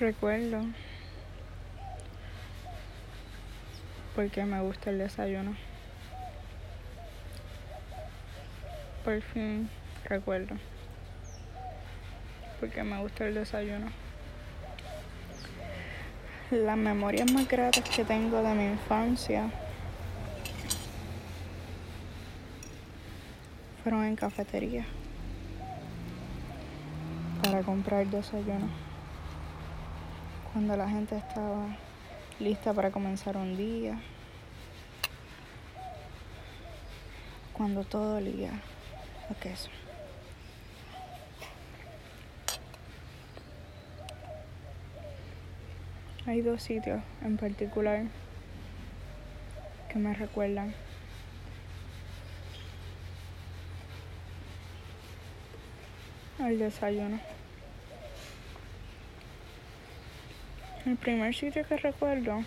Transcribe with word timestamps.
Recuerdo 0.00 0.60
porque 4.16 4.44
me 4.44 4.60
gusta 4.60 4.90
el 4.90 4.98
desayuno. 4.98 5.54
Por 9.04 9.22
fin 9.22 9.70
recuerdo 10.04 10.56
porque 12.58 12.82
me 12.82 13.00
gusta 13.02 13.26
el 13.26 13.34
desayuno. 13.34 13.86
Las 16.50 16.76
memorias 16.76 17.30
más 17.30 17.46
gratas 17.46 17.88
que 17.88 18.04
tengo 18.04 18.42
de 18.42 18.52
mi 18.52 18.64
infancia 18.64 19.48
fueron 23.84 24.04
en 24.04 24.16
cafetería 24.16 24.86
para 27.44 27.62
comprar 27.62 28.06
desayuno 28.08 28.93
cuando 30.54 30.76
la 30.76 30.88
gente 30.88 31.16
estaba 31.16 31.66
lista 32.38 32.72
para 32.72 32.92
comenzar 32.92 33.36
un 33.36 33.56
día, 33.56 33.98
cuando 37.52 37.82
todo 37.82 38.18
olía 38.18 38.52
a 39.28 39.34
queso. 39.34 39.68
Hay 46.24 46.40
dos 46.40 46.62
sitios 46.62 47.02
en 47.24 47.36
particular 47.36 48.04
que 49.92 49.98
me 49.98 50.14
recuerdan. 50.14 50.72
al 56.38 56.58
desayuno. 56.58 57.33
El 60.86 60.96
primer 60.98 61.34
sitio 61.34 61.66
que 61.66 61.78
recuerdo 61.78 62.44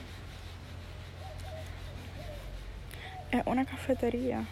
es 3.31 3.41
una 3.47 3.65
cafetería 3.65 4.45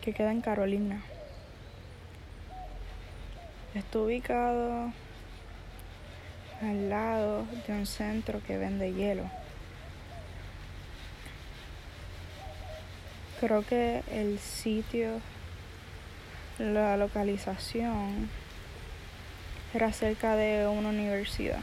que 0.00 0.12
queda 0.12 0.32
en 0.32 0.40
Carolina. 0.40 1.02
Está 3.74 4.00
ubicado 4.00 4.92
al 6.60 6.90
lado 6.90 7.46
de 7.68 7.74
un 7.74 7.86
centro 7.86 8.42
que 8.44 8.58
vende 8.58 8.92
hielo. 8.92 9.30
Creo 13.38 13.64
que 13.64 14.02
el 14.10 14.40
sitio, 14.40 15.20
la 16.58 16.96
localización, 16.96 18.28
era 19.72 19.92
cerca 19.92 20.34
de 20.34 20.66
una 20.66 20.88
universidad 20.88 21.60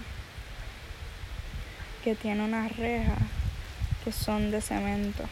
que 2.08 2.16
tiene 2.16 2.42
unas 2.42 2.74
rejas 2.78 3.20
que 4.06 4.14
son 4.14 4.50
de 4.50 4.62
cemento. 4.62 5.26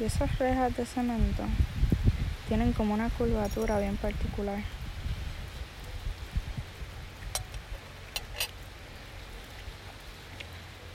Y 0.00 0.02
esas 0.02 0.36
rejas 0.40 0.76
de 0.76 0.84
cemento 0.84 1.44
tienen 2.48 2.72
como 2.72 2.92
una 2.92 3.08
curvatura 3.10 3.78
bien 3.78 3.96
particular. 3.96 4.58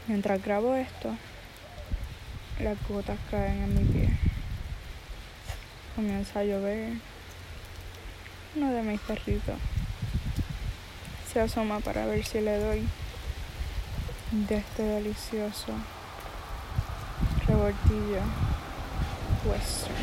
Mientras 0.08 0.44
grabo 0.44 0.76
esto, 0.76 1.16
las 2.60 2.76
gotas 2.90 3.20
caen 3.30 3.64
en 3.64 3.74
mi 3.74 3.86
pie. 3.86 4.10
Comienza 5.96 6.42
a 6.42 6.44
llover. 6.44 6.92
Uno 8.58 8.74
de 8.74 8.82
mis 8.82 9.00
perritos 9.00 9.56
se 11.32 11.40
asoma 11.40 11.80
para 11.80 12.06
ver 12.06 12.26
si 12.26 12.42
le 12.42 12.58
doy 12.58 12.86
de 14.32 14.56
este 14.56 14.84
delicioso 14.84 15.74
revoltillo 17.48 18.22
western. 19.44 19.94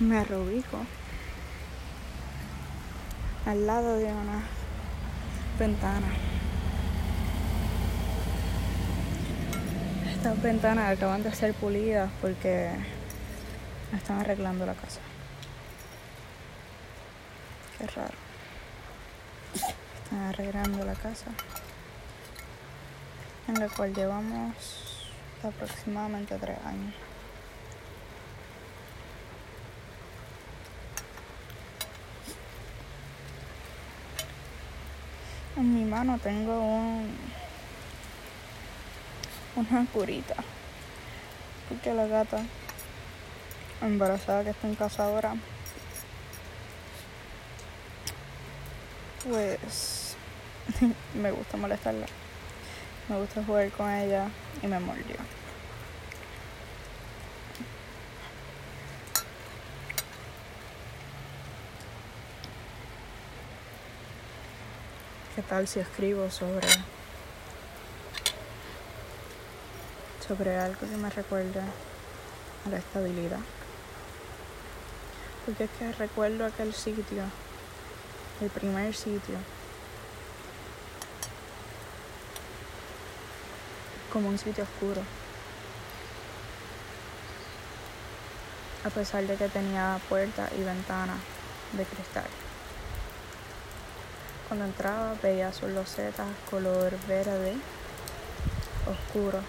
Me 0.00 0.18
arrobijo 0.18 0.84
al 3.46 3.66
lado 3.66 3.96
de 3.96 4.04
una 4.04 4.42
ventanas. 5.58 6.25
Estas 10.26 10.42
ventanas 10.42 10.96
acaban 10.96 11.22
de 11.22 11.32
ser 11.32 11.54
pulidas 11.54 12.10
porque 12.20 12.68
están 13.96 14.18
arreglando 14.18 14.66
la 14.66 14.74
casa. 14.74 14.98
Qué 17.78 17.86
raro. 17.86 18.14
Están 20.02 20.18
arreglando 20.22 20.84
la 20.84 20.94
casa 20.94 21.26
en 23.46 23.60
la 23.60 23.68
cual 23.68 23.94
llevamos 23.94 25.12
aproximadamente 25.44 26.36
tres 26.38 26.58
años. 26.64 26.94
En 35.56 35.72
mi 35.72 35.84
mano 35.84 36.18
tengo 36.18 36.60
un, 36.60 37.16
una 39.56 39.86
curita. 39.92 40.36
Porque 41.68 41.92
la 41.92 42.06
gata 42.06 42.42
embarazada 43.82 44.44
que 44.44 44.50
está 44.50 44.68
en 44.68 44.74
casa 44.74 45.04
ahora, 45.04 45.34
pues 49.28 50.16
me 51.14 51.30
gusta 51.30 51.56
molestarla. 51.56 52.06
Me 53.08 53.18
gusta 53.18 53.42
jugar 53.44 53.70
con 53.70 53.90
ella 53.90 54.28
y 54.62 54.66
me 54.66 54.78
mordió. 54.78 55.16
¿Qué 65.34 65.42
tal 65.42 65.68
si 65.68 65.80
escribo 65.80 66.30
sobre 66.30 66.66
sobre 70.26 70.58
algo 70.58 70.80
que 70.80 70.96
me 70.96 71.10
recuerde 71.10 71.60
a 71.60 72.68
la 72.70 72.78
estabilidad? 72.78 73.40
Porque 75.44 75.64
es 75.64 75.70
que 75.78 75.92
recuerdo 75.92 76.44
aquel 76.44 76.74
sitio, 76.74 77.22
el 78.40 78.50
primer 78.50 78.94
sitio, 78.94 79.36
como 84.12 84.28
un 84.28 84.38
sitio 84.38 84.64
oscuro. 84.64 85.02
A 88.84 88.90
pesar 88.90 89.24
de 89.26 89.36
que 89.36 89.48
tenía 89.48 90.00
puerta 90.08 90.48
y 90.58 90.62
ventana 90.62 91.14
de 91.72 91.84
cristal. 91.84 92.24
Cuando 94.48 94.64
entraba 94.64 95.14
veía 95.22 95.52
sus 95.52 95.70
losetas 95.70 96.28
color 96.48 96.92
verde 97.08 97.56
oscuro. 98.88 99.40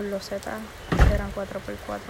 Sus 0.00 0.08
losetas 0.08 0.58
eran 1.12 1.30
4x4. 1.34 2.00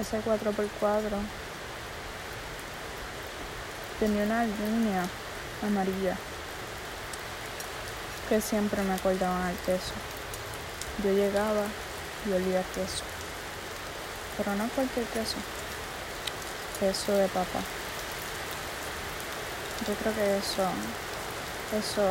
Ese 0.00 0.22
4x4 0.22 1.00
tenía 3.98 4.22
una 4.22 4.44
línea 4.44 5.06
amarilla 5.62 6.16
que 8.30 8.40
siempre 8.40 8.80
me 8.84 8.94
acordaban 8.94 9.42
al 9.42 9.56
queso. 9.66 9.92
Yo 11.04 11.12
llegaba 11.12 11.66
y 12.26 12.32
olía 12.32 12.62
queso. 12.74 13.04
Pero 14.38 14.54
no 14.54 14.66
cualquier 14.70 15.04
queso. 15.04 15.36
Queso 16.80 17.12
de 17.12 17.28
papa. 17.28 17.60
Yo 19.86 19.94
creo 19.94 20.14
que 20.14 20.38
eso, 20.38 20.66
eso 21.78 22.02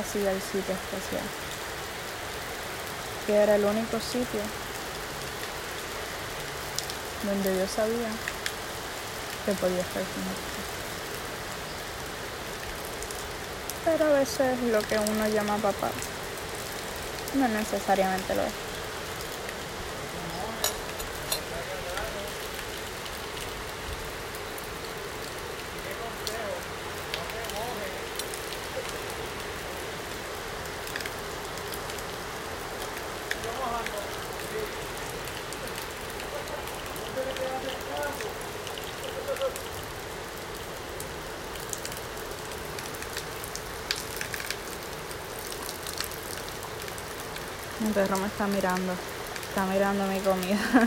hacía 0.00 0.30
el 0.30 0.40
sitio 0.40 0.72
especial. 0.72 1.26
Que 3.26 3.34
era 3.34 3.56
el 3.56 3.64
único 3.64 3.98
sitio 3.98 4.42
donde 7.24 7.58
yo 7.58 7.66
sabía 7.66 8.10
que 9.44 9.52
podía 9.54 9.80
estar 9.80 10.02
con 10.02 10.22
Pero 13.84 14.04
a 14.06 14.18
veces 14.20 14.60
lo 14.62 14.80
que 14.82 14.98
uno 14.98 15.26
llama 15.26 15.56
papá 15.58 15.90
no 17.34 17.48
necesariamente 17.48 18.34
lo 18.36 18.42
es. 18.42 18.71
Mi 47.82 47.90
perro 47.90 48.16
me 48.16 48.28
está 48.28 48.46
mirando. 48.46 48.92
Está 49.48 49.66
mirando 49.66 50.06
mi 50.06 50.20
comida. 50.20 50.56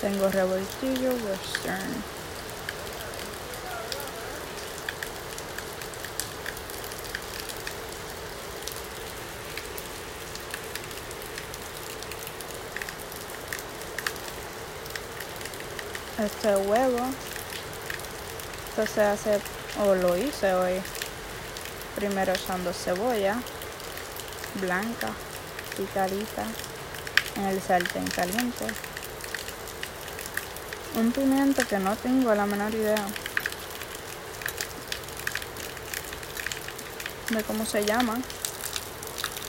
Tengo 0.00 0.28
revoltillo 0.28 1.10
western. 1.10 2.02
Este 16.18 16.56
huevo. 16.56 16.98
Esto 18.70 18.86
se 18.92 19.02
hace, 19.02 19.40
o 19.80 19.94
lo 19.94 20.16
hice 20.16 20.54
hoy. 20.54 20.82
Primero 21.94 22.32
echando 22.32 22.72
cebolla 22.72 23.40
blanca, 24.54 25.10
picadita, 25.76 26.44
en 27.36 27.44
el 27.44 27.60
sartén 27.60 28.06
caliente. 28.08 28.66
Un 30.94 31.12
pimiento 31.12 31.66
que 31.66 31.78
no 31.78 31.94
tengo 31.96 32.34
la 32.34 32.46
menor 32.46 32.74
idea 32.74 33.06
de 37.30 37.42
cómo 37.44 37.66
se 37.66 37.84
llama. 37.84 38.18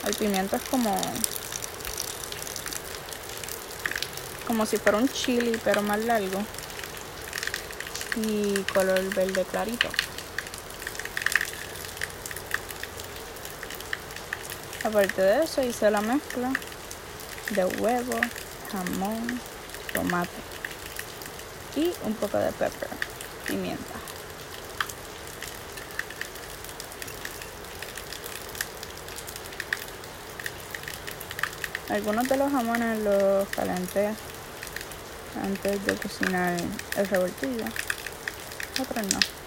El 0.06 0.14
pimiento 0.14 0.56
es 0.56 0.62
como 0.62 1.00
como 4.46 4.64
si 4.64 4.78
fuera 4.78 4.96
un 4.96 5.08
chili 5.08 5.60
pero 5.62 5.82
más 5.82 6.00
largo 6.00 6.42
y 8.16 8.62
color 8.72 9.14
verde 9.14 9.44
clarito. 9.44 9.88
Aparte 14.84 15.20
de 15.20 15.44
eso 15.44 15.62
hice 15.62 15.90
la 15.90 16.00
mezcla 16.00 16.52
de 17.50 17.64
huevo, 17.64 18.14
jamón, 18.70 19.40
tomate 19.92 20.30
y 21.76 21.92
un 22.04 22.14
poco 22.14 22.38
de 22.38 22.52
pepper, 22.52 22.88
pimienta. 23.46 23.94
Algunos 31.90 32.28
de 32.28 32.36
los 32.36 32.52
jamones 32.52 32.98
los 33.00 33.48
calenté 33.48 34.14
antes 35.42 35.84
de 35.86 35.94
cocinar 35.96 36.56
el 36.96 37.08
revoltillo, 37.08 37.64
otros 38.80 39.06
no. 39.12 39.37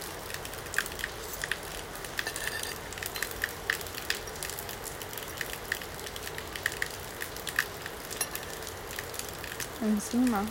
Encima. 9.82 10.46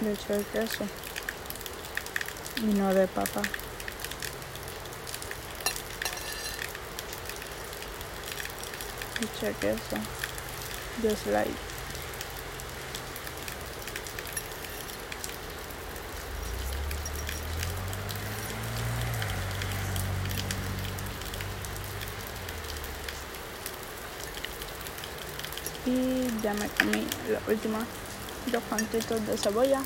Le 0.00 0.12
echo 0.12 0.34
el 0.34 0.44
queso. 0.46 0.84
Y 2.58 2.74
no 2.74 2.92
de 2.92 3.06
papa. 3.06 3.42
Eché 9.20 9.54
queso. 9.60 9.96
Just 11.02 11.26
like 11.26 11.75
y 25.86 26.26
ya 26.42 26.52
me 26.54 26.68
comí 26.68 27.06
los 27.30 27.48
últimos 27.48 27.84
dos 28.50 28.62
cantitos 28.68 29.26
de 29.26 29.38
cebolla. 29.38 29.80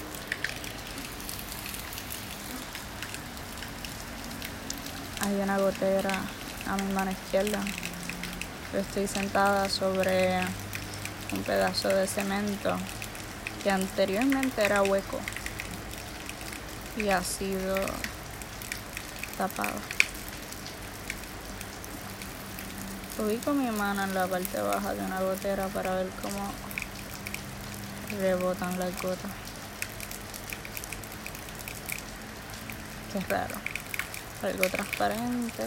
Hay 5.20 5.35
una 5.35 5.58
gotera 5.58 6.23
a 6.67 6.76
mi 6.76 6.93
mano 6.94 7.11
izquierda. 7.11 7.61
Estoy 8.73 9.06
sentada 9.06 9.69
sobre 9.69 10.41
un 11.32 11.43
pedazo 11.43 11.88
de 11.88 12.06
cemento 12.06 12.76
que 13.62 13.70
anteriormente 13.70 14.64
era 14.64 14.82
hueco 14.82 15.20
y 16.96 17.08
ha 17.11 17.23
sido 17.23 17.76
tapado 19.37 20.00
Ubico 23.20 23.52
mi 23.52 23.70
mano 23.70 24.02
en 24.05 24.14
la 24.14 24.26
parte 24.26 24.58
baja 24.62 24.94
de 24.94 25.05
una 25.05 25.20
gotera 25.20 25.67
para 25.69 25.94
ver 25.94 26.08
cómo 26.22 26.50
rebotan 28.19 28.78
las 28.78 28.90
gotas. 29.02 29.31
Qué 33.12 33.20
raro. 33.28 33.56
Algo 34.43 34.64
transparente. 34.70 35.67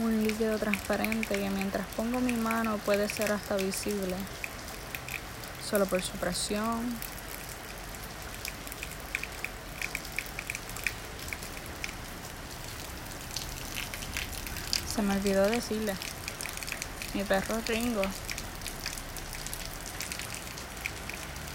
Un 0.00 0.22
líquido 0.22 0.58
transparente 0.58 1.34
que 1.34 1.48
mientras 1.48 1.86
pongo 1.96 2.20
mi 2.20 2.34
mano 2.34 2.76
puede 2.76 3.08
ser 3.08 3.32
hasta 3.32 3.56
visible. 3.56 4.16
Solo 5.66 5.86
por 5.86 6.02
su 6.02 6.12
presión, 6.18 6.94
Se 14.94 15.00
me 15.00 15.14
olvidó 15.14 15.48
decirle. 15.48 15.94
Mi 17.14 17.24
perro 17.24 17.60
Ringo. 17.66 18.02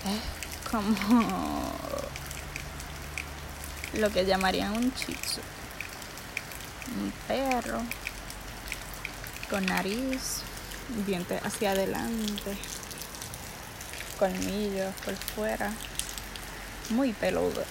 Es 0.06 0.72
como 0.72 1.72
lo 3.94 4.10
que 4.12 4.26
llamarían 4.26 4.74
un 4.74 4.94
chitsu. 4.94 5.42
Un 7.00 7.14
perro 7.28 7.82
con 9.50 9.66
nariz, 9.66 10.42
dientes 11.06 11.42
hacia 11.46 11.72
adelante, 11.72 12.58
colmillos 14.18 14.94
por 15.06 15.16
fuera, 15.16 15.72
muy 16.90 17.14
peludo. 17.14 17.64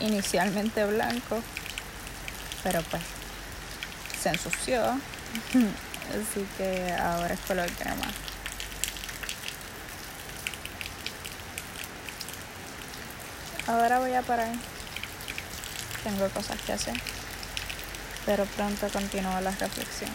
Inicialmente 0.00 0.84
blanco, 0.84 1.42
pero 2.62 2.82
pues 2.82 3.02
se 4.22 4.28
ensució. 4.28 4.80
Así 6.10 6.46
que 6.56 6.92
ahora 6.92 7.34
es 7.34 7.40
color 7.40 7.70
crema. 7.72 8.06
Ahora 13.66 13.98
voy 13.98 14.14
a 14.14 14.22
parar. 14.22 14.52
Tengo 16.04 16.28
cosas 16.30 16.60
que 16.60 16.72
hacer. 16.72 16.94
Pero 18.26 18.44
pronto 18.44 18.88
continúa 18.88 19.40
la 19.40 19.50
reflexión. 19.50 20.10